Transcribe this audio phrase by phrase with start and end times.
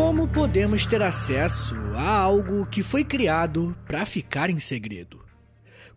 [0.00, 5.22] Como podemos ter acesso a algo que foi criado para ficar em segredo?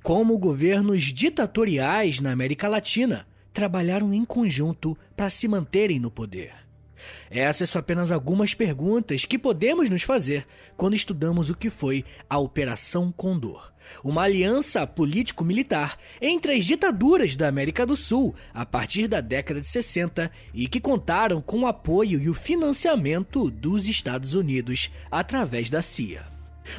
[0.03, 6.53] Como governos ditatoriais na América Latina trabalharam em conjunto para se manterem no poder?
[7.29, 10.45] Essas são apenas algumas perguntas que podemos nos fazer
[10.77, 13.71] quando estudamos o que foi a Operação Condor,
[14.03, 19.67] uma aliança político-militar entre as ditaduras da América do Sul a partir da década de
[19.67, 25.81] 60 e que contaram com o apoio e o financiamento dos Estados Unidos através da
[25.81, 26.33] CIA.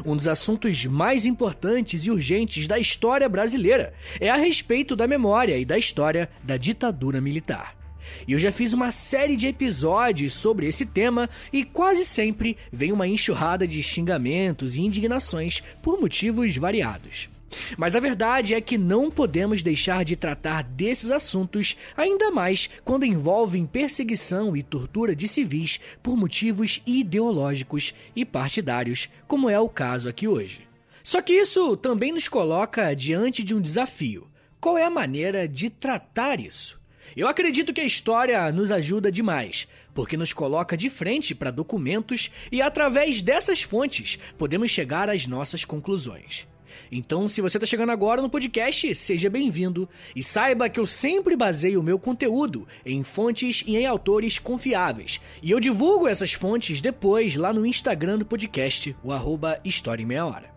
[0.04, 5.58] Um dos assuntos mais importantes e urgentes da história brasileira é a respeito da memória
[5.58, 7.83] e da história da ditadura militar.
[8.26, 12.92] E eu já fiz uma série de episódios sobre esse tema e quase sempre vem
[12.92, 17.28] uma enxurrada de xingamentos e indignações por motivos variados.
[17.76, 23.04] Mas a verdade é que não podemos deixar de tratar desses assuntos, ainda mais quando
[23.04, 30.08] envolvem perseguição e tortura de civis por motivos ideológicos e partidários, como é o caso
[30.08, 30.66] aqui hoje.
[31.02, 34.26] Só que isso também nos coloca diante de um desafio.
[34.60, 36.80] Qual é a maneira de tratar isso?
[37.16, 42.30] Eu acredito que a história nos ajuda demais, porque nos coloca de frente para documentos
[42.50, 46.46] e através dessas fontes podemos chegar às nossas conclusões.
[46.90, 51.36] Então, se você está chegando agora no podcast, seja bem-vindo e saiba que eu sempre
[51.36, 55.20] baseio o meu conteúdo em fontes e em autores confiáveis.
[55.42, 60.06] E eu divulgo essas fontes depois lá no Instagram do podcast, o arroba História em
[60.06, 60.53] Meia Hora.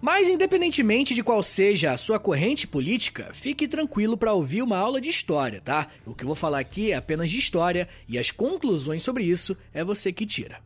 [0.00, 5.00] Mas, independentemente de qual seja a sua corrente política, fique tranquilo para ouvir uma aula
[5.00, 5.88] de história, tá?
[6.06, 9.56] O que eu vou falar aqui é apenas de história e as conclusões sobre isso
[9.72, 10.60] é você que tira.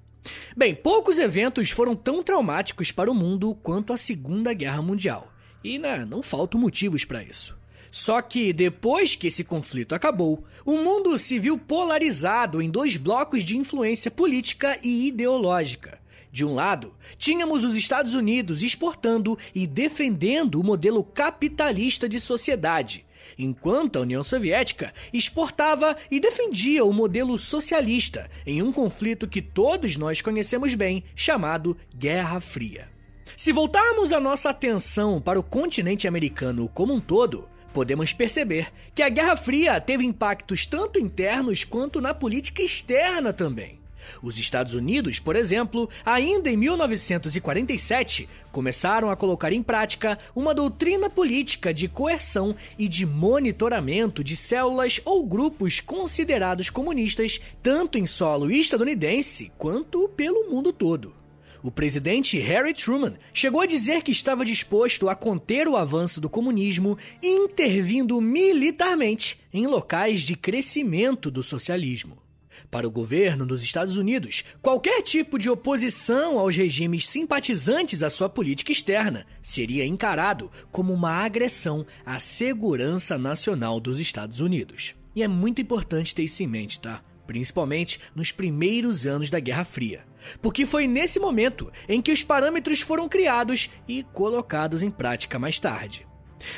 [0.56, 5.33] Bem, poucos eventos foram tão traumáticos para o mundo quanto a Segunda Guerra Mundial.
[5.62, 7.56] E né, não faltam motivos para isso.
[7.91, 13.43] Só que depois que esse conflito acabou, o mundo se viu polarizado em dois blocos
[13.43, 15.99] de influência política e ideológica.
[16.38, 23.04] De um lado, tínhamos os Estados Unidos exportando e defendendo o modelo capitalista de sociedade,
[23.37, 29.97] enquanto a União Soviética exportava e defendia o modelo socialista em um conflito que todos
[29.97, 32.88] nós conhecemos bem, chamado Guerra Fria.
[33.37, 39.03] Se voltarmos a nossa atenção para o continente americano como um todo, podemos perceber que
[39.03, 43.78] a Guerra Fria teve impactos tanto internos quanto na política externa também.
[44.22, 51.08] Os Estados Unidos, por exemplo, ainda em 1947, começaram a colocar em prática uma doutrina
[51.08, 58.50] política de coerção e de monitoramento de células ou grupos considerados comunistas, tanto em solo
[58.50, 61.19] estadunidense quanto pelo mundo todo.
[61.62, 66.30] O presidente Harry Truman chegou a dizer que estava disposto a conter o avanço do
[66.30, 72.28] comunismo, intervindo militarmente em locais de crescimento do socialismo.
[72.70, 78.28] Para o governo dos Estados Unidos, qualquer tipo de oposição aos regimes simpatizantes à sua
[78.28, 84.94] política externa seria encarado como uma agressão à segurança nacional dos Estados Unidos.
[85.14, 87.02] E é muito importante ter isso em mente, tá?
[87.26, 90.06] Principalmente nos primeiros anos da Guerra Fria.
[90.40, 95.58] Porque foi nesse momento em que os parâmetros foram criados e colocados em prática mais
[95.58, 96.07] tarde.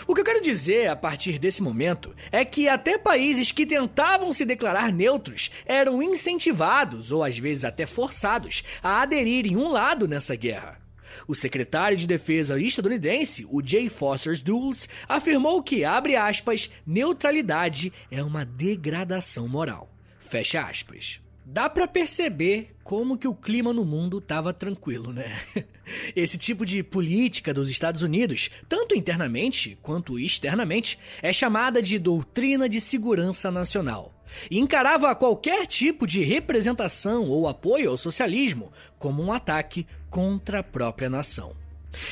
[0.06, 4.32] O que eu quero dizer a partir desse momento é que até países que tentavam
[4.32, 10.34] se declarar neutros eram incentivados, ou às vezes até forçados, a aderirem um lado nessa
[10.34, 10.80] guerra.
[11.26, 13.88] O secretário de Defesa estadunidense, o J.
[13.88, 19.92] Foster Dulles, afirmou que, abre aspas, neutralidade é uma degradação moral.
[20.18, 21.20] Fecha aspas.
[21.52, 25.36] Dá para perceber como que o clima no mundo estava tranquilo, né?
[26.14, 32.68] Esse tipo de política dos Estados Unidos, tanto internamente quanto externamente, é chamada de doutrina
[32.68, 34.14] de segurança nacional.
[34.48, 40.62] E encarava qualquer tipo de representação ou apoio ao socialismo como um ataque contra a
[40.62, 41.56] própria nação.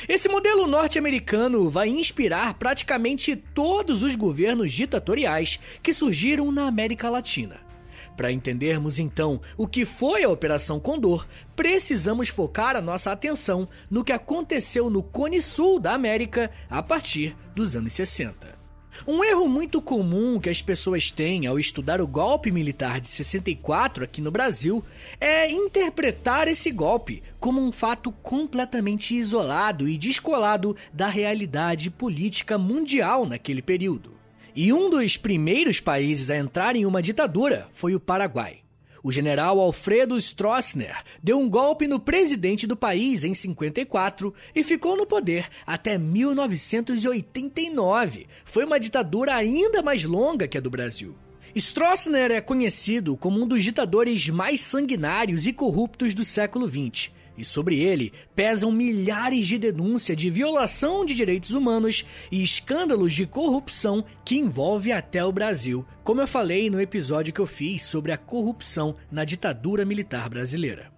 [0.09, 7.68] Esse modelo norte-americano vai inspirar praticamente todos os governos ditatoriais que surgiram na América Latina.
[8.15, 14.03] Para entendermos então o que foi a Operação Condor, precisamos focar a nossa atenção no
[14.03, 18.59] que aconteceu no Cone Sul da América a partir dos anos 60.
[19.07, 24.03] Um erro muito comum que as pessoas têm ao estudar o golpe militar de 64
[24.03, 24.83] aqui no Brasil
[25.19, 33.25] é interpretar esse golpe como um fato completamente isolado e descolado da realidade política mundial
[33.25, 34.18] naquele período.
[34.61, 38.57] E um dos primeiros países a entrar em uma ditadura foi o Paraguai.
[39.01, 44.97] O general Alfredo Stroessner deu um golpe no presidente do país em 54 e ficou
[44.97, 48.27] no poder até 1989.
[48.43, 51.15] Foi uma ditadura ainda mais longa que a do Brasil.
[51.55, 57.45] Stroessner é conhecido como um dos ditadores mais sanguinários e corruptos do século XX, e
[57.45, 64.03] sobre ele pesam milhares de denúncias de violação de direitos humanos e escândalos de corrupção
[64.25, 68.17] que envolve até o Brasil, como eu falei no episódio que eu fiz sobre a
[68.17, 70.91] corrupção na ditadura militar brasileira.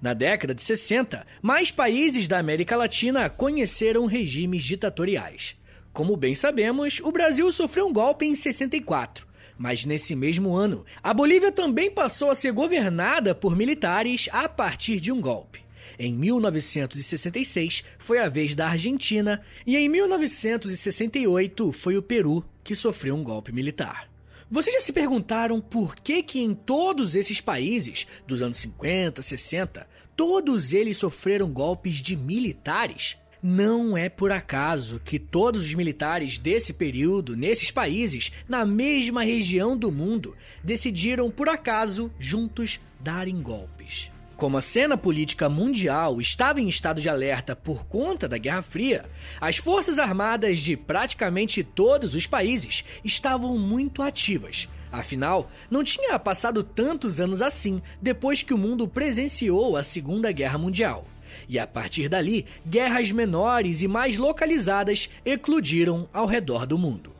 [0.00, 5.56] Na década de 60, mais países da América Latina conheceram regimes ditatoriais.
[5.92, 9.26] Como bem sabemos, o Brasil sofreu um golpe em 64.
[9.58, 14.98] Mas nesse mesmo ano, a Bolívia também passou a ser governada por militares a partir
[14.98, 15.62] de um golpe.
[15.98, 23.14] Em 1966 foi a vez da Argentina e em 1968 foi o Peru que sofreu
[23.14, 24.10] um golpe militar.
[24.50, 29.86] Vocês já se perguntaram por que que em todos esses países dos anos 50, 60,
[30.14, 33.16] todos eles sofreram golpes de militares?
[33.42, 39.76] Não é por acaso que todos os militares desse período, nesses países, na mesma região
[39.76, 44.12] do mundo, decidiram por acaso juntos darem golpes.
[44.42, 49.04] Como a cena política mundial estava em estado de alerta por conta da Guerra Fria,
[49.40, 54.68] as forças armadas de praticamente todos os países estavam muito ativas.
[54.90, 60.58] Afinal, não tinha passado tantos anos assim depois que o mundo presenciou a Segunda Guerra
[60.58, 61.06] Mundial.
[61.48, 67.11] E a partir dali, guerras menores e mais localizadas eclodiram ao redor do mundo.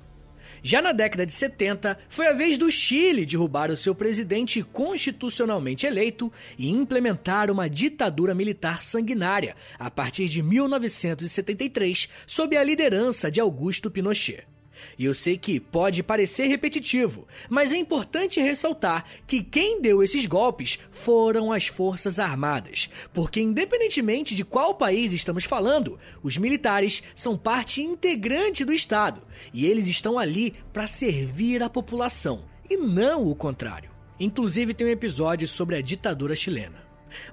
[0.65, 5.87] Já na década de 70, foi a vez do Chile derrubar o seu presidente constitucionalmente
[5.87, 13.41] eleito e implementar uma ditadura militar sanguinária a partir de 1973, sob a liderança de
[13.41, 14.52] Augusto Pinochet.
[14.99, 20.27] E eu sei que pode parecer repetitivo, mas é importante ressaltar que quem deu esses
[20.27, 27.37] golpes foram as Forças Armadas, porque independentemente de qual país estamos falando, os militares são
[27.37, 33.35] parte integrante do Estado e eles estão ali para servir a população e não o
[33.35, 33.91] contrário.
[34.19, 36.82] Inclusive tem um episódio sobre a ditadura chilena.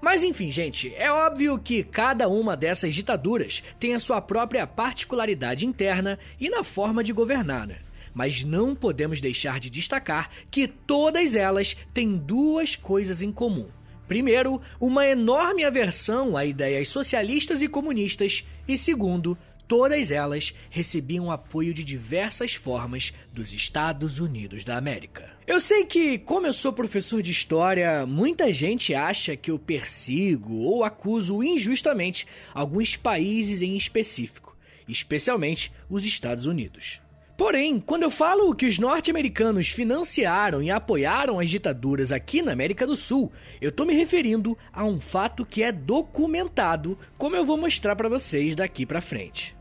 [0.01, 5.65] Mas enfim, gente, é óbvio que cada uma dessas ditaduras tem a sua própria particularidade
[5.65, 7.77] interna e na forma de governar, né?
[8.13, 13.67] Mas não podemos deixar de destacar que todas elas têm duas coisas em comum.
[14.07, 19.37] Primeiro, uma enorme aversão a ideias socialistas e comunistas, e segundo,
[19.69, 25.31] todas elas recebiam apoio de diversas formas dos Estados Unidos da América.
[25.45, 30.55] Eu sei que, como eu sou professor de história, muita gente acha que eu persigo
[30.55, 34.57] ou acuso injustamente alguns países em específico,
[34.87, 36.99] especialmente os Estados Unidos.
[37.37, 42.87] Porém, quando eu falo que os norte-americanos financiaram e apoiaram as ditaduras aqui na América
[42.87, 43.31] do Sul,
[43.61, 48.09] eu estou me referindo a um fato que é documentado, como eu vou mostrar para
[48.09, 49.58] vocês daqui para frente.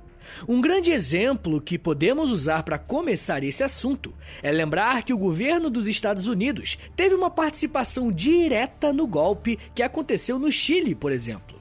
[0.48, 5.70] Um grande exemplo que podemos usar para começar esse assunto é lembrar que o governo
[5.70, 11.58] dos Estados Unidos teve uma participação direta no golpe que aconteceu no Chile, por exemplo.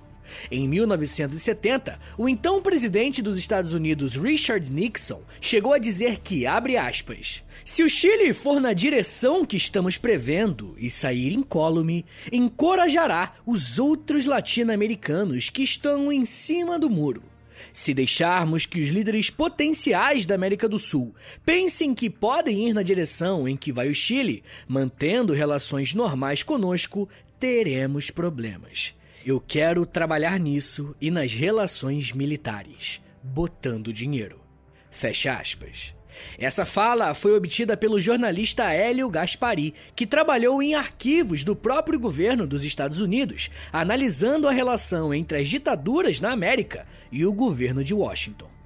[0.52, 6.78] Em 1970, o então presidente dos Estados Unidos, Richard Nixon, chegou a dizer que, abre
[6.78, 13.80] aspas, se o Chile for na direção que estamos prevendo e sair incólume, encorajará os
[13.80, 17.24] outros latino-americanos que estão em cima do muro
[17.74, 22.84] se deixarmos que os líderes potenciais da América do Sul pensem que podem ir na
[22.84, 27.10] direção em que vai o Chile, mantendo relações normais conosco,
[27.40, 28.96] teremos problemas.
[29.26, 34.40] Eu quero trabalhar nisso e nas relações militares, botando dinheiro.
[34.90, 35.97] Fecha aspas.
[36.38, 42.46] Essa fala foi obtida pelo jornalista Hélio Gaspari, que trabalhou em arquivos do próprio governo
[42.46, 47.94] dos Estados Unidos, analisando a relação entre as ditaduras na América e o governo de
[47.94, 48.58] Washington.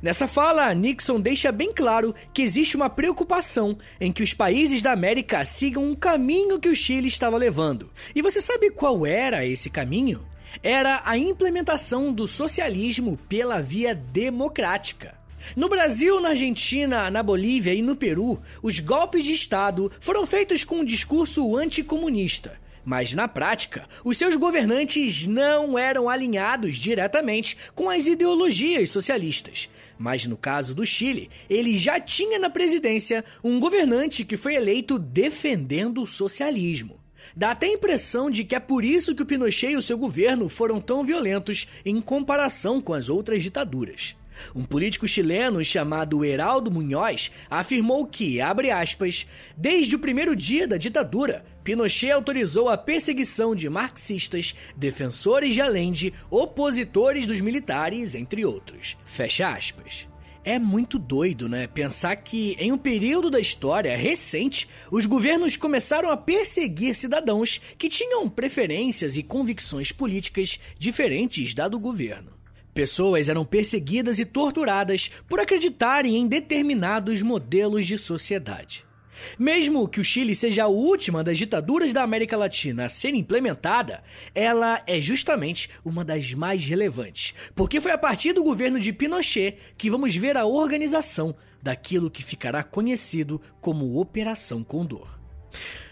[0.00, 4.92] Nessa fala, Nixon deixa bem claro que existe uma preocupação em que os países da
[4.92, 7.90] América sigam um caminho que o Chile estava levando.
[8.14, 10.24] E você sabe qual era esse caminho?
[10.62, 15.15] Era a implementação do socialismo pela via democrática.
[15.54, 20.64] No Brasil, na Argentina, na Bolívia e no Peru, os golpes de Estado foram feitos
[20.64, 22.58] com um discurso anticomunista.
[22.84, 29.68] Mas na prática, os seus governantes não eram alinhados diretamente com as ideologias socialistas.
[29.98, 34.98] Mas no caso do Chile, ele já tinha na presidência um governante que foi eleito
[34.98, 37.00] defendendo o socialismo.
[37.34, 39.98] Dá até a impressão de que é por isso que o Pinochet e o seu
[39.98, 44.16] governo foram tão violentos em comparação com as outras ditaduras.
[44.54, 49.26] Um político chileno chamado Heraldo Munhoz afirmou que, abre aspas,
[49.56, 56.14] desde o primeiro dia da ditadura, Pinochet autorizou a perseguição de marxistas, defensores de Allende,
[56.30, 58.96] opositores dos militares, entre outros.
[59.04, 60.08] Fecha aspas.
[60.44, 61.66] É muito doido, né?
[61.66, 67.88] Pensar que em um período da história recente, os governos começaram a perseguir cidadãos que
[67.88, 72.35] tinham preferências e convicções políticas diferentes da do governo.
[72.76, 78.84] Pessoas eram perseguidas e torturadas por acreditarem em determinados modelos de sociedade.
[79.38, 84.04] Mesmo que o Chile seja a última das ditaduras da América Latina a ser implementada,
[84.34, 89.56] ela é justamente uma das mais relevantes, porque foi a partir do governo de Pinochet
[89.78, 95.15] que vamos ver a organização daquilo que ficará conhecido como Operação Condor.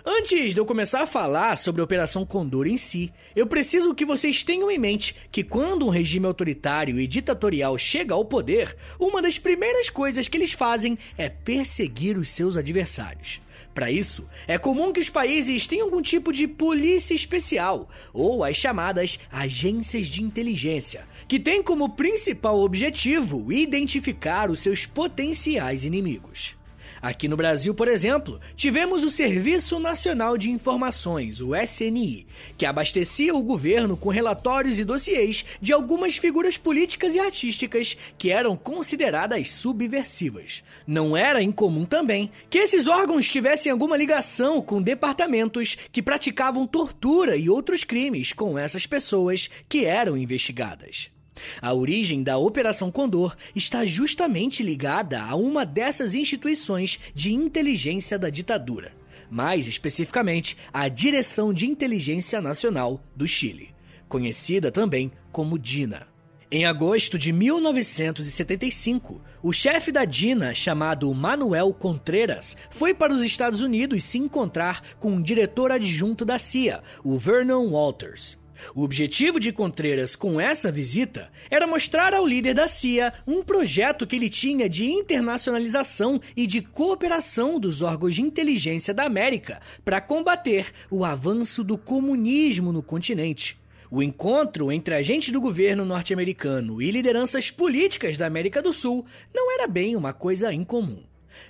[0.07, 4.05] Antes de eu começar a falar sobre a Operação Condor em si, eu preciso que
[4.05, 9.23] vocês tenham em mente que quando um regime autoritário e ditatorial chega ao poder, uma
[9.23, 13.41] das primeiras coisas que eles fazem é perseguir os seus adversários.
[13.75, 18.57] Para isso, é comum que os países tenham algum tipo de polícia especial, ou as
[18.57, 26.57] chamadas agências de inteligência, que têm como principal objetivo identificar os seus potenciais inimigos.
[27.05, 33.35] Aqui no Brasil, por exemplo, tivemos o Serviço Nacional de Informações, o SNI, que abastecia
[33.35, 39.51] o governo com relatórios e dossiês de algumas figuras políticas e artísticas que eram consideradas
[39.51, 40.65] subversivas.
[40.87, 47.37] Não era incomum também que esses órgãos tivessem alguma ligação com departamentos que praticavam tortura
[47.37, 51.13] e outros crimes com essas pessoas que eram investigadas.
[51.61, 58.31] A origem da Operação Condor está justamente ligada a uma dessas instituições de inteligência da
[58.31, 58.93] ditadura,
[59.31, 63.75] mais especificamente a Direção de Inteligência Nacional do Chile,
[64.09, 66.07] conhecida também como DINA.
[66.51, 73.61] Em agosto de 1975, o chefe da DINA, chamado Manuel Contreras, foi para os Estados
[73.61, 78.39] Unidos se encontrar com o diretor adjunto da CIA, o Vernon Walters.
[78.75, 84.07] O objetivo de Contreras com essa visita era mostrar ao líder da CIA um projeto
[84.07, 90.01] que ele tinha de internacionalização e de cooperação dos órgãos de inteligência da América para
[90.01, 93.57] combater o avanço do comunismo no continente.
[93.91, 99.53] O encontro entre agentes do governo norte-americano e lideranças políticas da América do Sul não
[99.53, 101.03] era bem uma coisa incomum.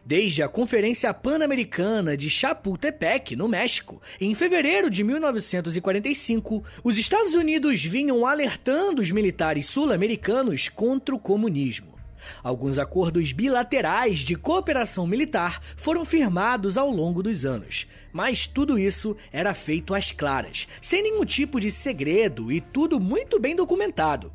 [0.05, 7.85] Desde a Conferência Pan-Americana de Chapultepec, no México, em fevereiro de 1945, os Estados Unidos
[7.85, 11.95] vinham alertando os militares sul-americanos contra o comunismo.
[12.43, 19.17] Alguns acordos bilaterais de cooperação militar foram firmados ao longo dos anos, mas tudo isso
[19.33, 24.33] era feito às claras, sem nenhum tipo de segredo e tudo muito bem documentado.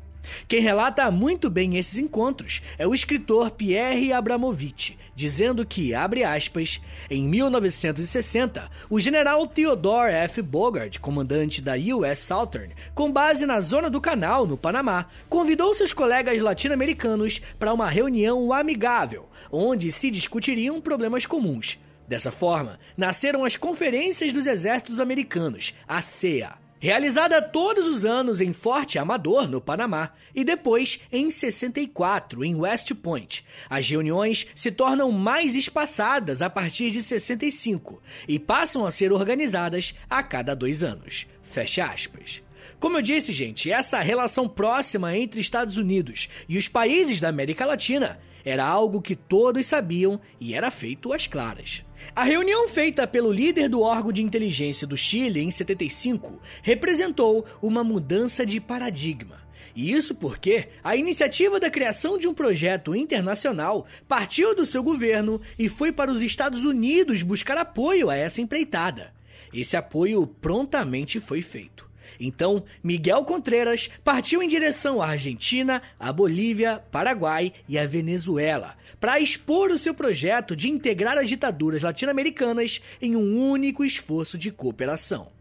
[0.48, 6.80] Quem relata muito bem esses encontros é o escritor Pierre Abramovich, dizendo que, abre aspas,
[7.10, 10.42] em 1960, o general Theodore F.
[10.42, 15.92] Bogart, comandante da US Southern, com base na zona do Canal, no Panamá, convidou seus
[15.92, 21.78] colegas latino-americanos para uma reunião amigável, onde se discutiriam problemas comuns.
[22.08, 28.52] Dessa forma, nasceram as Conferências dos Exércitos Americanos, a CEA realizada todos os anos em
[28.52, 33.44] Forte Amador, no Panamá, e depois em 64, em West Point.
[33.68, 39.94] As reuniões se tornam mais espaçadas a partir de 65 e passam a ser organizadas
[40.08, 41.26] a cada dois anos.
[41.42, 42.42] Fecha aspas.
[42.80, 47.66] Como eu disse, gente, essa relação próxima entre Estados Unidos e os países da América
[47.66, 51.84] Latina era algo que todos sabiam e era feito às claras.
[52.16, 57.84] A reunião feita pelo líder do órgão de inteligência do Chile em 75 representou uma
[57.84, 59.36] mudança de paradigma.
[59.76, 65.38] E isso porque a iniciativa da criação de um projeto internacional partiu do seu governo
[65.58, 69.12] e foi para os Estados Unidos buscar apoio a essa empreitada.
[69.52, 71.89] Esse apoio prontamente foi feito.
[72.20, 79.18] Então, Miguel Contreras partiu em direção à Argentina, à Bolívia, Paraguai e à Venezuela, para
[79.18, 85.32] expor o seu projeto de integrar as ditaduras latino-americanas em um único esforço de cooperação.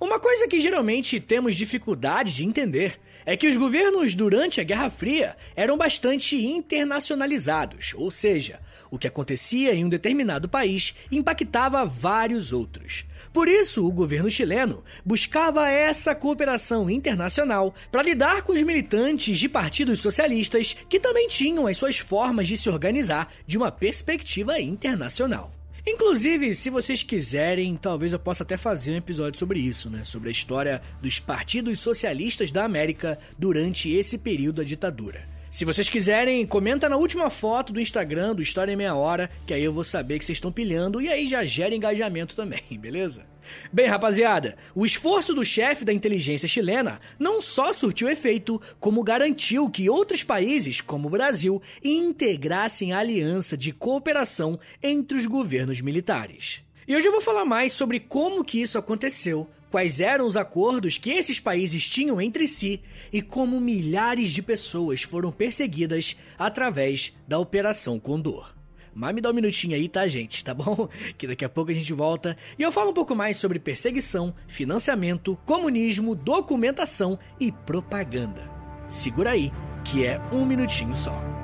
[0.00, 4.90] Uma coisa que geralmente temos dificuldade de entender é que os governos durante a Guerra
[4.90, 12.52] Fria eram bastante internacionalizados, ou seja, o que acontecia em um determinado país impactava vários
[12.52, 13.04] outros.
[13.34, 19.48] Por isso, o governo chileno buscava essa cooperação internacional para lidar com os militantes de
[19.48, 25.52] partidos socialistas que também tinham as suas formas de se organizar de uma perspectiva internacional.
[25.84, 30.04] Inclusive, se vocês quiserem, talvez eu possa até fazer um episódio sobre isso, né?
[30.04, 35.33] Sobre a história dos partidos socialistas da América durante esse período da ditadura.
[35.54, 39.54] Se vocês quiserem, comenta na última foto do Instagram do História em Meia Hora, que
[39.54, 43.24] aí eu vou saber que vocês estão pilhando e aí já gera engajamento também, beleza?
[43.72, 49.70] Bem, rapaziada, o esforço do chefe da inteligência chilena não só surtiu efeito, como garantiu
[49.70, 56.64] que outros países, como o Brasil, integrassem a aliança de cooperação entre os governos militares.
[56.88, 60.98] E hoje eu vou falar mais sobre como que isso aconteceu, quais eram os acordos
[60.98, 62.80] que esses países tinham entre si
[63.12, 68.54] e como milhares de pessoas foram perseguidas através da Operação Condor.
[68.94, 70.44] Mas me dá um minutinho aí, tá, gente?
[70.44, 70.88] Tá bom?
[71.18, 74.32] Que daqui a pouco a gente volta e eu falo um pouco mais sobre perseguição,
[74.46, 78.48] financiamento, comunismo, documentação e propaganda.
[78.86, 79.50] Segura aí,
[79.84, 81.43] que é um minutinho só.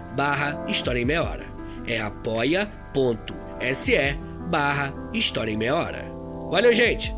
[0.15, 1.45] barra História em Meia Hora.
[1.85, 2.73] É apoia.se
[4.49, 6.05] barra História em Meia Hora.
[6.49, 7.13] Valeu, gente!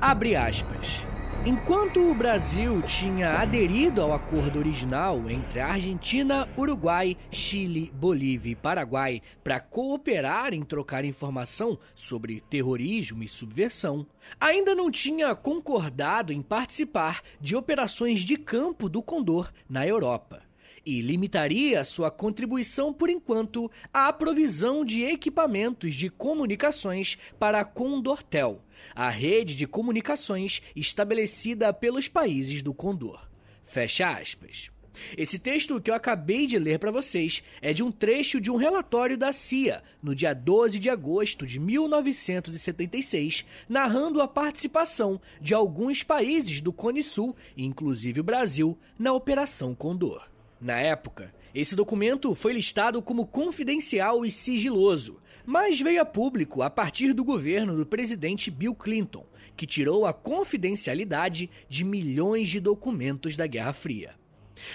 [0.00, 1.09] Abre aspas.
[1.46, 9.22] Enquanto o Brasil tinha aderido ao acordo original entre Argentina, Uruguai, Chile, Bolívia e Paraguai
[9.42, 14.06] para cooperar em trocar informação sobre terrorismo e subversão,
[14.38, 20.49] ainda não tinha concordado em participar de operações de campo do Condor na Europa
[20.84, 28.62] e limitaria sua contribuição por enquanto à provisão de equipamentos de comunicações para a Condortel,
[28.94, 33.20] a rede de comunicações estabelecida pelos países do Condor.
[33.64, 34.70] Fecha aspas.
[35.16, 38.56] Esse texto que eu acabei de ler para vocês é de um trecho de um
[38.56, 46.02] relatório da CIA, no dia 12 de agosto de 1976, narrando a participação de alguns
[46.02, 50.29] países do Cone Sul, inclusive o Brasil, na Operação Condor.
[50.60, 56.68] Na época, esse documento foi listado como confidencial e sigiloso, mas veio a público a
[56.68, 59.24] partir do governo do presidente Bill Clinton,
[59.56, 64.19] que tirou a confidencialidade de milhões de documentos da Guerra Fria.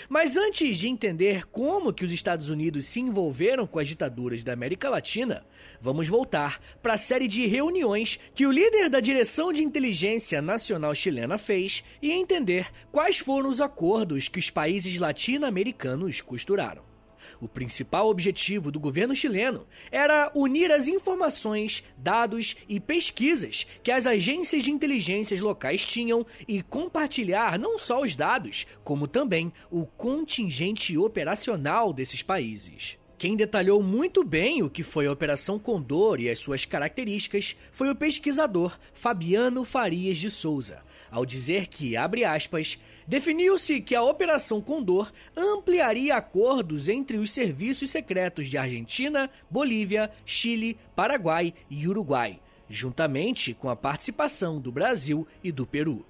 [0.07, 4.53] Mas antes de entender como que os Estados Unidos se envolveram com as ditaduras da
[4.53, 5.45] América Latina,
[5.81, 10.95] vamos voltar para a série de reuniões que o líder da Direção de Inteligência Nacional
[10.95, 16.94] Chilena fez e entender quais foram os acordos que os países latino-americanos costuraram.
[17.39, 24.05] O principal objetivo do governo chileno era unir as informações, dados e pesquisas que as
[24.05, 30.97] agências de inteligências locais tinham e compartilhar não só os dados, como também o contingente
[30.97, 32.97] operacional desses países.
[33.17, 37.89] Quem detalhou muito bem o que foi a Operação Condor e as suas características foi
[37.89, 40.83] o pesquisador Fabiano Farias de Souza,
[41.15, 47.89] ao dizer que, abre aspas, definiu-se que a Operação Condor ampliaria acordos entre os serviços
[47.89, 52.37] secretos de Argentina, Bolívia, Chile, Paraguai e Uruguai,
[52.69, 56.05] juntamente com a participação do Brasil e do Peru.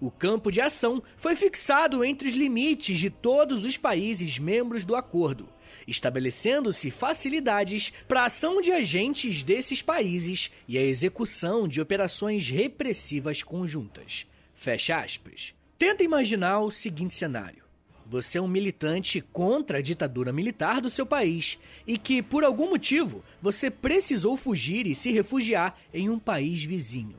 [0.00, 4.94] O campo de ação foi fixado entre os limites de todos os países membros do
[4.94, 5.48] acordo,
[5.88, 13.42] estabelecendo-se facilidades para a ação de agentes desses países e a execução de operações repressivas
[13.42, 14.24] conjuntas.
[14.56, 15.54] Fecha aspas.
[15.78, 17.62] Tenta imaginar o seguinte cenário.
[18.08, 22.70] você é um militante contra a ditadura militar do seu país e que, por algum
[22.70, 27.18] motivo, você precisou fugir e se refugiar em um país vizinho.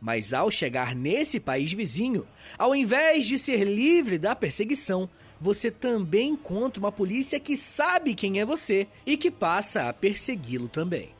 [0.00, 2.26] Mas ao chegar nesse país vizinho,
[2.58, 5.08] ao invés de ser livre da perseguição,
[5.40, 10.68] você também encontra uma polícia que sabe quem é você e que passa a persegui-lo
[10.68, 11.10] também.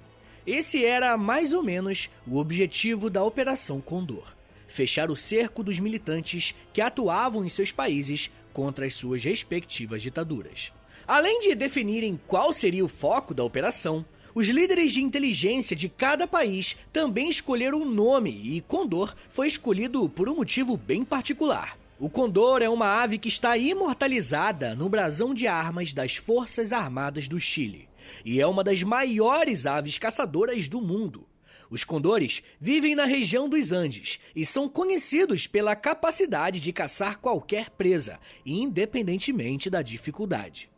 [0.47, 4.36] Esse era mais ou menos o objetivo da Operação Condor:
[4.77, 10.73] fechar o cerco dos militantes que atuavam em seus países contra as suas respectivas ditaduras.
[11.07, 16.27] Além de definirem qual seria o foco da operação, os líderes de inteligência de cada
[16.27, 21.79] país também escolheram um nome e Condor foi escolhido por um motivo bem particular.
[21.99, 27.27] O condor é uma ave que está imortalizada no brasão de armas das Forças Armadas
[27.27, 27.89] do Chile
[28.23, 31.27] e é uma das maiores aves caçadoras do mundo.
[31.71, 37.71] Os condores vivem na região dos Andes e são conhecidos pela capacidade de caçar qualquer
[37.71, 40.71] presa, independentemente da dificuldade.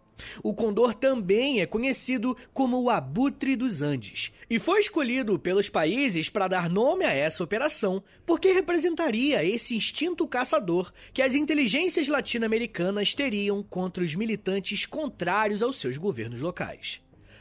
[0.43, 6.29] O condor também é conhecido como o abutre dos Andes e foi escolhido pelos países
[6.29, 13.15] para dar nome a essa operação porque representaria esse instinto caçador que as inteligências latino-americanas
[13.15, 17.01] teriam contra os militantes contrários aos seus governos locais.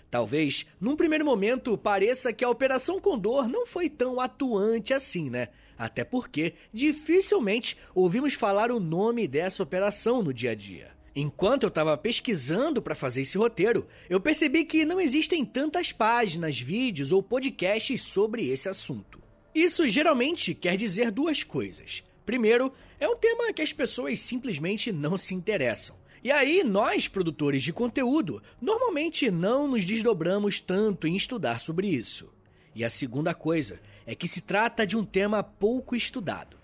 [0.09, 5.49] Talvez, num primeiro momento, pareça que a Operação Condor não foi tão atuante assim, né?
[5.77, 10.91] Até porque dificilmente ouvimos falar o nome dessa operação no dia a dia.
[11.19, 16.59] Enquanto eu estava pesquisando para fazer esse roteiro, eu percebi que não existem tantas páginas,
[16.59, 19.19] vídeos ou podcasts sobre esse assunto.
[19.53, 22.03] Isso geralmente quer dizer duas coisas.
[22.23, 25.96] Primeiro, é um tema que as pessoas simplesmente não se interessam.
[26.23, 32.29] E aí, nós, produtores de conteúdo, normalmente não nos desdobramos tanto em estudar sobre isso.
[32.75, 36.57] E a segunda coisa é que se trata de um tema pouco estudado.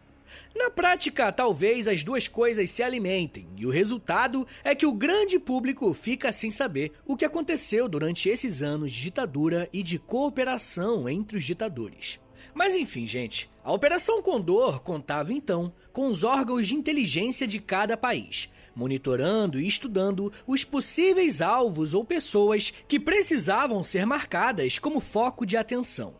[0.55, 5.39] Na prática, talvez as duas coisas se alimentem, e o resultado é que o grande
[5.39, 11.09] público fica sem saber o que aconteceu durante esses anos de ditadura e de cooperação
[11.09, 12.19] entre os ditadores.
[12.53, 17.97] Mas enfim, gente, a Operação Condor contava então com os órgãos de inteligência de cada
[17.97, 25.45] país, monitorando e estudando os possíveis alvos ou pessoas que precisavam ser marcadas como foco
[25.45, 26.15] de atenção.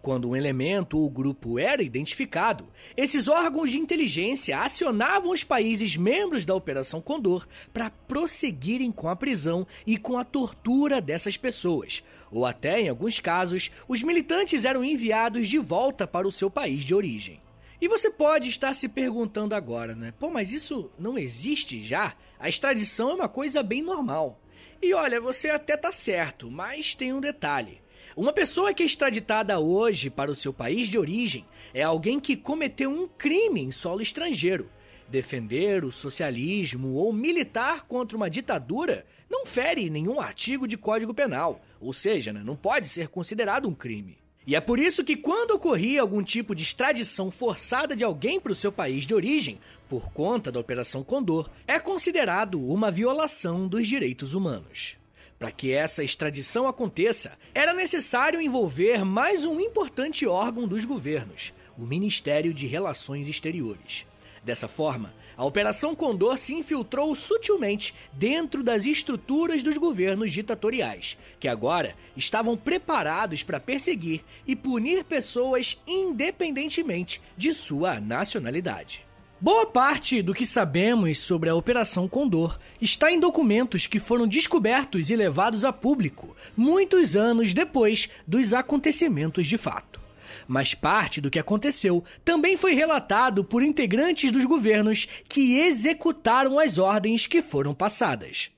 [0.00, 6.44] Quando um elemento ou grupo era identificado, esses órgãos de inteligência acionavam os países membros
[6.44, 12.46] da Operação Condor para prosseguirem com a prisão e com a tortura dessas pessoas, ou
[12.46, 16.94] até, em alguns casos, os militantes eram enviados de volta para o seu país de
[16.94, 17.40] origem.
[17.80, 20.12] E você pode estar se perguntando agora, né?
[20.18, 22.14] Pô, mas isso não existe já?
[22.36, 24.40] A extradição é uma coisa bem normal.
[24.82, 27.80] E olha, você até tá certo, mas tem um detalhe.
[28.16, 32.36] Uma pessoa que é extraditada hoje para o seu país de origem é alguém que
[32.36, 34.68] cometeu um crime em solo estrangeiro.
[35.08, 41.60] Defender o socialismo ou militar contra uma ditadura não fere nenhum artigo de Código Penal,
[41.80, 44.18] ou seja, né, não pode ser considerado um crime.
[44.48, 48.50] E é por isso que, quando ocorria algum tipo de extradição forçada de alguém para
[48.50, 53.86] o seu país de origem, por conta da Operação Condor, é considerado uma violação dos
[53.86, 54.96] direitos humanos.
[55.38, 61.82] Para que essa extradição aconteça, era necessário envolver mais um importante órgão dos governos, o
[61.82, 64.06] Ministério de Relações Exteriores.
[64.42, 71.46] Dessa forma, a Operação Condor se infiltrou sutilmente dentro das estruturas dos governos ditatoriais, que
[71.46, 79.06] agora estavam preparados para perseguir e punir pessoas independentemente de sua nacionalidade.
[79.40, 85.08] Boa parte do que sabemos sobre a Operação Condor está em documentos que foram descobertos
[85.08, 89.97] e levados a público muitos anos depois dos acontecimentos de fato.
[90.48, 96.78] Mas parte do que aconteceu também foi relatado por integrantes dos governos que executaram as
[96.78, 98.50] ordens que foram passadas.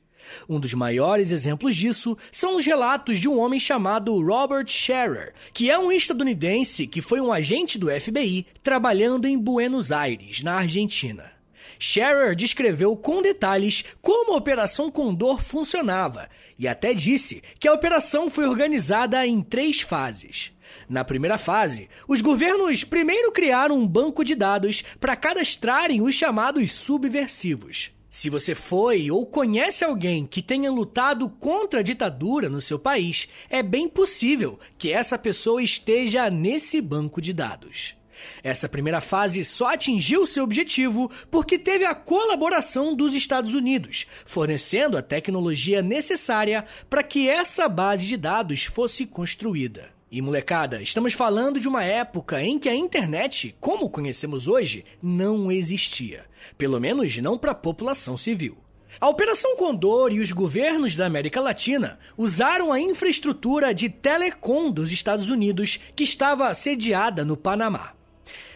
[0.48, 5.68] Um dos maiores exemplos disso são os relatos de um homem chamado Robert Scherer, que
[5.68, 11.39] é um estadunidense que foi um agente do FBI trabalhando em Buenos Aires, na Argentina.
[11.78, 18.28] Scherer descreveu com detalhes como a Operação Condor funcionava e até disse que a operação
[18.28, 20.52] foi organizada em três fases.
[20.88, 26.70] Na primeira fase, os governos primeiro criaram um banco de dados para cadastrarem os chamados
[26.72, 27.92] subversivos.
[28.10, 33.28] Se você foi ou conhece alguém que tenha lutado contra a ditadura no seu país,
[33.48, 37.94] é bem possível que essa pessoa esteja nesse banco de dados.
[38.42, 44.96] Essa primeira fase só atingiu seu objetivo porque teve a colaboração dos Estados Unidos, fornecendo
[44.96, 49.88] a tecnologia necessária para que essa base de dados fosse construída.
[50.12, 55.52] E molecada, estamos falando de uma época em que a internet, como conhecemos hoje, não
[55.52, 56.24] existia.
[56.58, 58.58] Pelo menos não para a população civil.
[59.00, 64.90] A Operação Condor e os governos da América Latina usaram a infraestrutura de telecom dos
[64.90, 67.92] Estados Unidos que estava sediada no Panamá.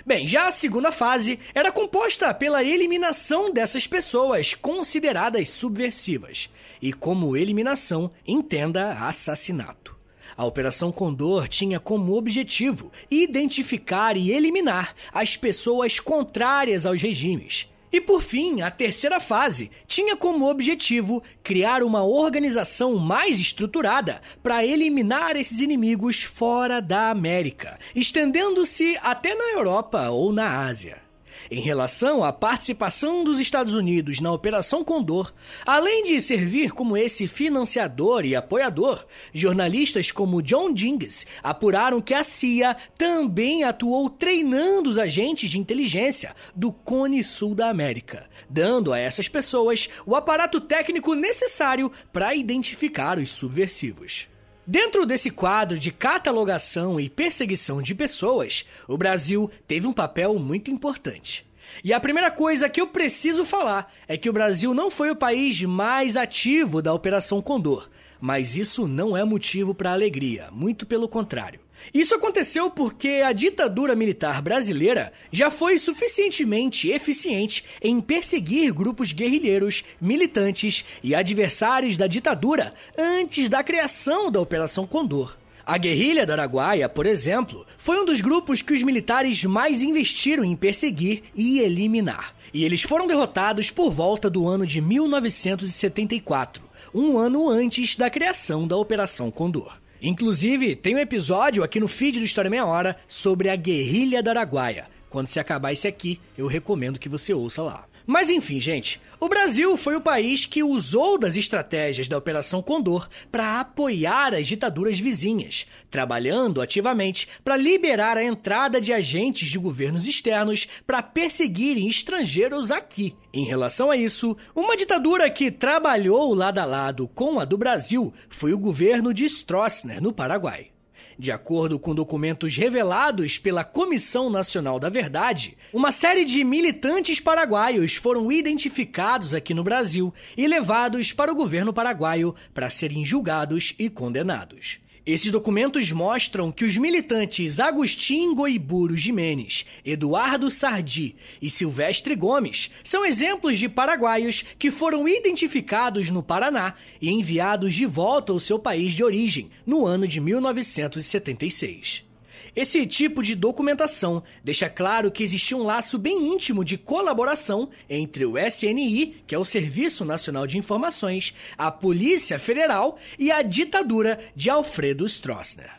[0.07, 6.51] Bem, já a segunda fase era composta pela eliminação dessas pessoas consideradas subversivas.
[6.83, 9.97] E como eliminação, entenda assassinato.
[10.37, 18.01] A Operação Condor tinha como objetivo identificar e eliminar as pessoas contrárias aos regimes e
[18.01, 25.37] por fim, a terceira fase tinha como objetivo criar uma organização mais estruturada para eliminar
[25.37, 31.04] esses inimigos fora da América, estendendo-se até na Europa ou na Ásia.
[31.51, 35.33] Em relação à participação dos Estados Unidos na Operação Condor,
[35.67, 42.25] além de servir como esse financiador e apoiador, jornalistas como John Dinges apuraram que a
[42.25, 48.99] CIA também atuou treinando os agentes de inteligência do Cone Sul da América, dando a
[48.99, 54.34] essas pessoas o aparato técnico necessário para identificar os subversivos.
[54.67, 60.71] Dentro desse quadro de catalogação e perseguição de pessoas, o Brasil teve um papel muito
[60.71, 61.47] importante.
[61.83, 65.17] E a primeira coisa que eu preciso falar é que o Brasil não foi o
[65.17, 71.09] país mais ativo da Operação Condor, mas isso não é motivo para alegria, muito pelo
[71.09, 71.61] contrário.
[71.93, 79.85] Isso aconteceu porque a ditadura militar brasileira já foi suficientemente eficiente em perseguir grupos guerrilheiros,
[80.01, 85.37] militantes e adversários da ditadura antes da criação da Operação Condor.
[85.67, 90.45] A guerrilha da Araguaia, por exemplo, foi um dos grupos que os militares mais investiram
[90.45, 92.35] em perseguir e eliminar.
[92.53, 96.63] E eles foram derrotados por volta do ano de 1974,
[96.95, 99.84] um ano antes da criação da Operação Condor.
[100.07, 104.33] Inclusive, tem um episódio aqui no feed do História Meia Hora sobre a guerrilha da
[104.33, 104.87] Araguaia.
[105.09, 107.87] Quando se acabar esse aqui, eu recomendo que você ouça lá.
[108.07, 113.09] Mas enfim, gente, o Brasil foi o país que usou das estratégias da Operação Condor
[113.33, 120.07] para apoiar as ditaduras vizinhas, trabalhando ativamente para liberar a entrada de agentes de governos
[120.07, 123.17] externos para perseguirem estrangeiros aqui.
[123.33, 128.13] Em relação a isso, uma ditadura que trabalhou lado a lado com a do Brasil
[128.29, 130.74] foi o governo de Stroessner, no Paraguai.
[131.19, 137.95] De acordo com documentos revelados pela Comissão Nacional da Verdade, uma série de militantes paraguaios
[137.95, 143.89] foram identificados aqui no Brasil e levados para o governo paraguaio para serem julgados e
[143.89, 144.84] condenados.
[145.07, 153.05] Esses documentos mostram que os militantes Agustin Goiburo Jimenez, Eduardo Sardi e Silvestre Gomes são
[153.05, 158.95] exemplos de paraguaios que foram identificados no Paraná e enviados de volta ao seu país
[158.95, 162.14] de origem no ano de 1976.
[162.55, 168.25] Esse tipo de documentação deixa claro que existia um laço bem íntimo de colaboração entre
[168.25, 174.21] o SNI, que é o Serviço Nacional de Informações, a Polícia Federal e a ditadura
[174.37, 175.71] de Alfredo Stroessner.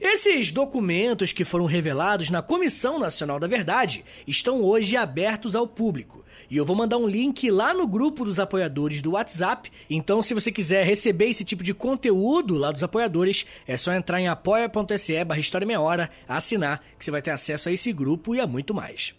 [0.00, 6.15] Esses documentos que foram revelados na Comissão Nacional da Verdade estão hoje abertos ao público
[6.50, 9.70] e eu vou mandar um link lá no grupo dos apoiadores do WhatsApp.
[9.88, 14.20] Então, se você quiser receber esse tipo de conteúdo lá dos apoiadores, é só entrar
[14.20, 18.34] em apoia.se barra História Meia Hora, assinar, que você vai ter acesso a esse grupo
[18.34, 19.14] e a muito mais.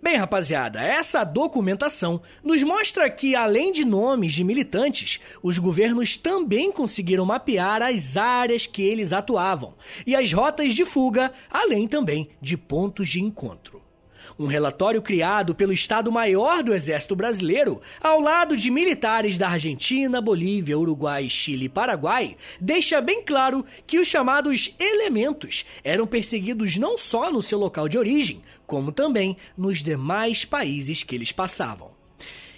[0.00, 6.70] Bem, rapaziada, essa documentação nos mostra que, além de nomes de militantes, os governos também
[6.70, 9.74] conseguiram mapear as áreas que eles atuavam
[10.06, 13.87] e as rotas de fuga, além também de pontos de encontro.
[14.38, 20.78] Um relatório criado pelo Estado-Maior do Exército Brasileiro, ao lado de militares da Argentina, Bolívia,
[20.78, 27.32] Uruguai, Chile e Paraguai, deixa bem claro que os chamados elementos eram perseguidos não só
[27.32, 31.90] no seu local de origem, como também nos demais países que eles passavam.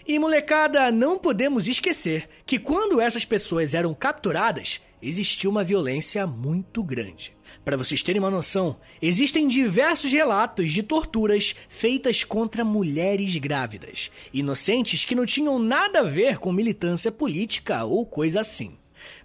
[0.07, 6.83] E molecada, não podemos esquecer que quando essas pessoas eram capturadas, existia uma violência muito
[6.83, 7.33] grande.
[7.65, 15.05] Para vocês terem uma noção, existem diversos relatos de torturas feitas contra mulheres grávidas, inocentes
[15.05, 18.79] que não tinham nada a ver com militância política ou coisa assim.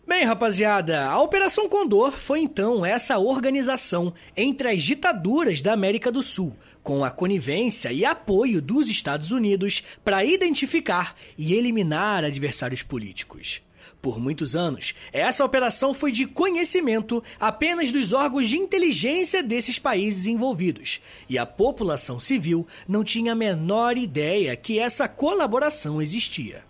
[0.06, 6.22] Bem, rapaziada, a Operação Condor foi então essa organização entre as ditaduras da América do
[6.22, 13.64] Sul, com a conivência e apoio dos Estados Unidos para identificar e eliminar adversários políticos.
[14.06, 20.28] Por muitos anos, essa operação foi de conhecimento apenas dos órgãos de inteligência desses países
[20.28, 26.64] envolvidos, e a população civil não tinha a menor ideia que essa colaboração existia.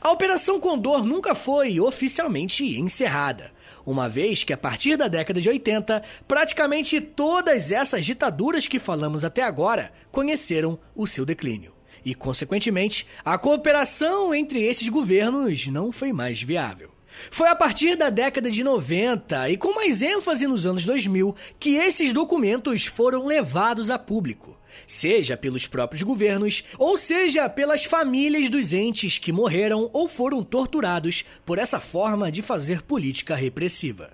[0.00, 3.50] A Operação Condor nunca foi oficialmente encerrada,
[3.84, 9.24] uma vez que a partir da década de 80, praticamente todas essas ditaduras que falamos
[9.24, 11.77] até agora conheceram o seu declínio.
[12.08, 16.90] E, consequentemente, a cooperação entre esses governos não foi mais viável.
[17.30, 21.74] Foi a partir da década de 90 e com mais ênfase nos anos 2000 que
[21.74, 28.72] esses documentos foram levados a público, seja pelos próprios governos ou seja pelas famílias dos
[28.72, 34.12] entes que morreram ou foram torturados por essa forma de fazer política repressiva.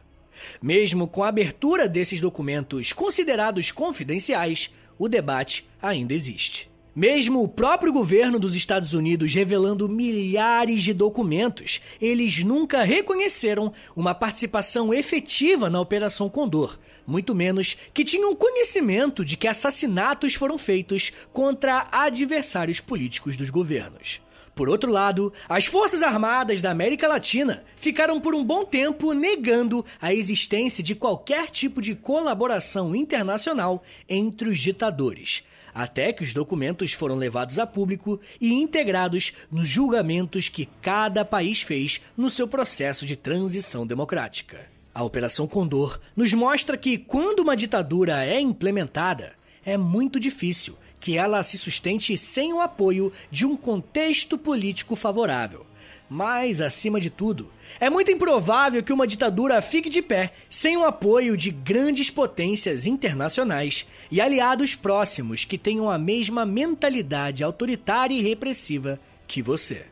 [0.61, 6.74] Mesmo com a abertura desses documentos considerados confidenciais, o debate ainda existe.
[6.95, 14.15] Mesmo o próprio governo dos Estados Unidos revelando milhares de documentos, eles nunca reconheceram uma
[14.15, 21.11] participação efetiva na Operação Condor, muito menos que tinham conhecimento de que assassinatos foram feitos
[21.33, 24.23] contra adversários políticos dos governos.
[24.55, 29.85] Por outro lado, as Forças Armadas da América Latina ficaram por um bom tempo negando
[30.01, 35.43] a existência de qualquer tipo de colaboração internacional entre os ditadores
[35.75, 41.61] até que os documentos foram levados a público e integrados nos julgamentos que cada país
[41.61, 44.73] fez no seu processo de transição democrática.
[44.95, 49.33] A Operação Condor nos mostra que, quando uma ditadura é implementada,
[49.65, 55.67] é muito difícil que ela se sustente sem o apoio de um contexto político favorável.
[56.09, 60.85] Mas, acima de tudo, é muito improvável que uma ditadura fique de pé sem o
[60.85, 68.23] apoio de grandes potências internacionais e aliados próximos que tenham a mesma mentalidade autoritária e
[68.23, 69.87] repressiva que você.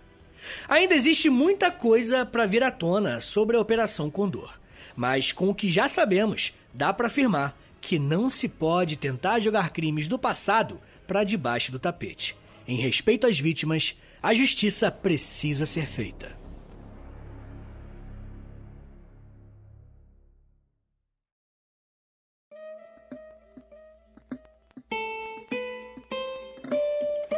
[0.68, 4.52] Ainda existe muita coisa para vir à tona sobre a Operação Condor,
[4.94, 9.70] mas com o que já sabemos, dá para afirmar que não se pode tentar jogar
[9.70, 12.36] crimes do passado para debaixo do tapete.
[12.66, 16.40] Em respeito às vítimas, a justiça precisa ser feita.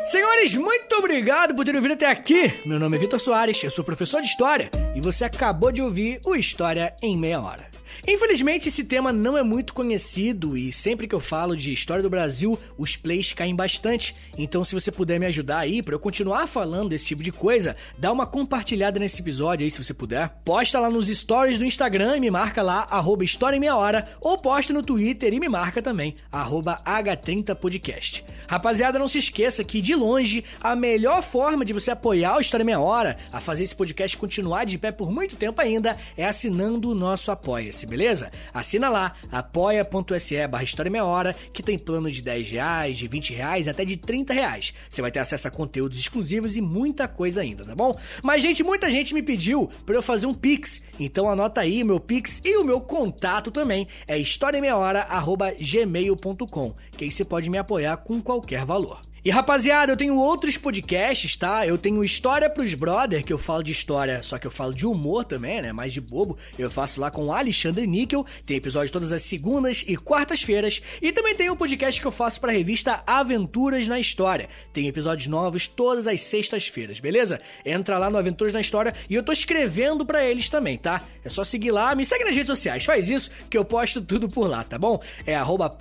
[0.05, 2.53] Senhores, muito obrigado por terem vindo até aqui.
[2.67, 6.21] Meu nome é Vitor Soares, eu sou professor de História e você acabou de ouvir
[6.27, 7.71] o História em Meia Hora.
[8.07, 12.11] Infelizmente, esse tema não é muito conhecido e sempre que eu falo de história do
[12.11, 14.15] Brasil, os plays caem bastante.
[14.37, 17.77] Então, se você puder me ajudar aí para eu continuar falando desse tipo de coisa,
[17.99, 20.29] dá uma compartilhada nesse episódio aí se você puder.
[20.45, 24.09] Posta lá nos stories do Instagram e me marca lá, arroba História em Meia Hora,
[24.21, 28.25] ou posta no Twitter e me marca também, arroba H30podcast.
[28.47, 32.63] Rapaziada, não se esqueça que, de longe, a melhor forma de você apoiar o História
[32.63, 36.27] em Meia Hora, a fazer esse podcast continuar de pé por muito tempo ainda, é
[36.27, 38.31] assinando o nosso Apoia-se, beleza?
[38.53, 43.35] Assina lá, apoia.se barra História Meia Hora, que tem plano de 10 reais, de 20
[43.35, 44.75] reais, até de 30 reais.
[44.89, 47.97] Você vai ter acesso a conteúdos exclusivos e muita coisa ainda, tá bom?
[48.23, 52.01] Mas, gente, muita gente me pediu para eu fazer um Pix, então anota aí meu
[52.01, 58.21] Pix e o meu contato também, é historiameiahora.gmail.com, que aí você pode me apoiar com
[58.21, 59.01] qualquer valor.
[59.25, 61.67] E rapaziada, eu tenho outros podcasts, tá?
[61.67, 64.87] Eu tenho História pros Brother, que eu falo de história, só que eu falo de
[64.87, 65.73] humor também, né?
[65.73, 66.37] Mais de bobo.
[66.59, 68.27] Eu faço lá com Alexandre Níquel.
[68.45, 70.83] Tem episódio todas as segundas e quartas-feiras.
[71.01, 74.47] E também tem o um podcast que eu faço pra revista Aventuras na História.
[74.75, 77.41] Tem episódios novos todas as sextas-feiras, beleza?
[77.65, 81.01] Entra lá no Aventuras na História e eu tô escrevendo para eles também, tá?
[81.25, 84.29] É só seguir lá, me segue nas redes sociais, faz isso que eu posto tudo
[84.29, 85.01] por lá, tá bom?
[85.25, 85.75] É arroba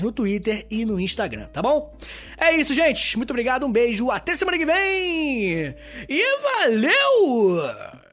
[0.00, 1.92] no Twitter e no Instagram, tá bom?
[2.36, 3.16] É isso, gente.
[3.16, 5.74] Muito obrigado, um beijo, até semana que vem!
[6.08, 8.09] E valeu!